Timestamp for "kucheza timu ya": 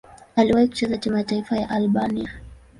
0.67-1.23